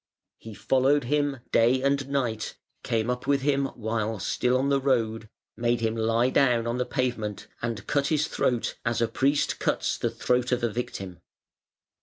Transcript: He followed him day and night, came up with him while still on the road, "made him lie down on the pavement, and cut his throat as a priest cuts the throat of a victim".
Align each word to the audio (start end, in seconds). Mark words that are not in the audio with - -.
He 0.39 0.55
followed 0.55 1.03
him 1.03 1.41
day 1.51 1.79
and 1.83 2.09
night, 2.09 2.57
came 2.81 3.11
up 3.11 3.27
with 3.27 3.41
him 3.41 3.67
while 3.75 4.17
still 4.17 4.57
on 4.57 4.69
the 4.69 4.81
road, 4.81 5.29
"made 5.55 5.81
him 5.81 5.95
lie 5.95 6.31
down 6.31 6.65
on 6.65 6.79
the 6.79 6.87
pavement, 6.87 7.45
and 7.61 7.85
cut 7.85 8.07
his 8.07 8.27
throat 8.27 8.79
as 8.83 8.99
a 8.99 9.07
priest 9.07 9.59
cuts 9.59 9.99
the 9.99 10.09
throat 10.09 10.51
of 10.51 10.63
a 10.63 10.69
victim". 10.69 11.21